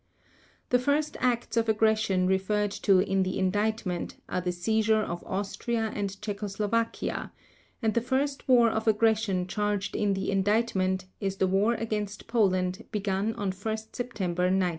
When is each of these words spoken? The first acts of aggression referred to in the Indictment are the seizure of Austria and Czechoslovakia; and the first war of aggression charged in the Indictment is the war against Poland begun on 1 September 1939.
The 0.69 0.79
first 0.79 1.15
acts 1.19 1.55
of 1.57 1.69
aggression 1.69 2.25
referred 2.25 2.71
to 2.71 2.97
in 3.01 3.21
the 3.21 3.37
Indictment 3.37 4.15
are 4.27 4.41
the 4.41 4.51
seizure 4.51 5.03
of 5.03 5.23
Austria 5.27 5.91
and 5.93 6.19
Czechoslovakia; 6.23 7.31
and 7.83 7.93
the 7.93 8.01
first 8.01 8.47
war 8.47 8.67
of 8.71 8.87
aggression 8.87 9.45
charged 9.45 9.95
in 9.95 10.15
the 10.15 10.31
Indictment 10.31 11.05
is 11.19 11.35
the 11.35 11.45
war 11.45 11.75
against 11.75 12.25
Poland 12.25 12.83
begun 12.91 13.35
on 13.35 13.51
1 13.51 13.77
September 13.91 14.45
1939. 14.45 14.69